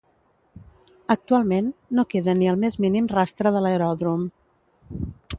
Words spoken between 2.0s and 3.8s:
queda ni el més mínim rastre de